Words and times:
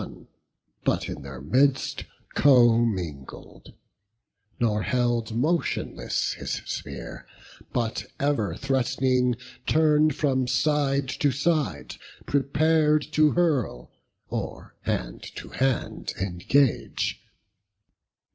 Yet 0.01 0.07
not 0.07 0.15
aloof 0.15 0.29
he 0.33 0.33
stood, 0.33 0.85
but 0.85 1.09
in 1.15 1.21
their 1.21 1.41
midst, 1.41 2.03
Commingled; 2.33 3.73
nor 4.59 4.81
held 4.81 5.35
motionless 5.35 6.33
his 6.33 6.53
spear; 6.65 7.27
But 7.71 8.05
ever 8.19 8.55
threat'ning, 8.55 9.35
turn'd 9.67 10.15
from 10.15 10.47
side 10.47 11.07
to 11.09 11.31
side, 11.31 11.97
Prepar'd 12.25 13.03
to 13.13 13.33
hurl, 13.33 13.91
or 14.31 14.73
hand 14.85 15.21
to 15.35 15.49
hand 15.49 16.15
engage. 16.19 17.21